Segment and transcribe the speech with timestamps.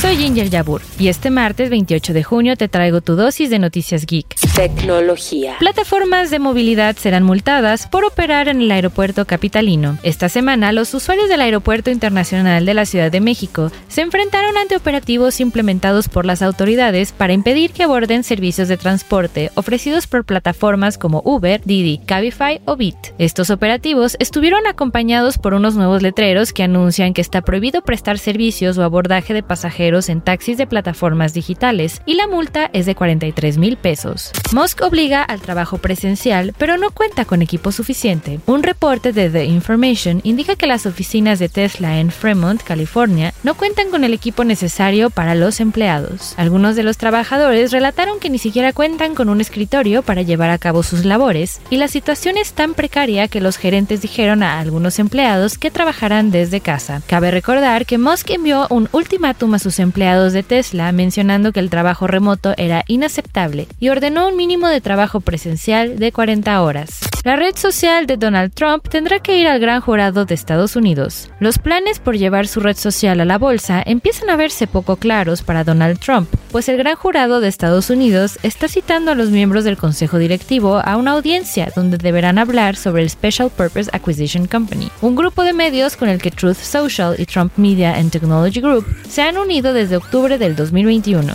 [0.00, 4.06] Soy Ginger Yabur y este martes 28 de junio te traigo tu dosis de noticias
[4.06, 4.36] geek.
[4.54, 5.56] Tecnología.
[5.58, 9.98] Plataformas de movilidad serán multadas por operar en el aeropuerto capitalino.
[10.04, 14.76] Esta semana, los usuarios del Aeropuerto Internacional de la Ciudad de México se enfrentaron ante
[14.76, 20.96] operativos implementados por las autoridades para impedir que aborden servicios de transporte ofrecidos por plataformas
[20.96, 23.14] como Uber, Didi, Cabify o Bit.
[23.18, 28.78] Estos operativos estuvieron acompañados por unos nuevos letreros que anuncian que está prohibido prestar servicios
[28.78, 33.56] o abordaje de pasajeros en taxis de plataformas digitales y la multa es de 43
[33.56, 34.32] mil pesos.
[34.52, 38.38] Musk obliga al trabajo presencial, pero no cuenta con equipo suficiente.
[38.44, 43.54] Un reporte de The Information indica que las oficinas de Tesla en Fremont, California, no
[43.54, 46.34] cuentan con el equipo necesario para los empleados.
[46.36, 50.58] Algunos de los trabajadores relataron que ni siquiera cuentan con un escritorio para llevar a
[50.58, 54.98] cabo sus labores y la situación es tan precaria que los gerentes dijeron a algunos
[54.98, 57.00] empleados que trabajarán desde casa.
[57.06, 61.70] Cabe recordar que Musk envió un ultimátum a sus empleados de Tesla mencionando que el
[61.70, 67.00] trabajo remoto era inaceptable y ordenó un mínimo de trabajo presencial de 40 horas.
[67.28, 71.28] La red social de Donald Trump tendrá que ir al gran jurado de Estados Unidos.
[71.40, 75.42] Los planes por llevar su red social a la bolsa empiezan a verse poco claros
[75.42, 79.64] para Donald Trump, pues el gran jurado de Estados Unidos está citando a los miembros
[79.64, 84.90] del consejo directivo a una audiencia donde deberán hablar sobre el Special Purpose Acquisition Company,
[85.02, 88.86] un grupo de medios con el que Truth Social y Trump Media and Technology Group
[89.06, 91.34] se han unido desde octubre del 2021.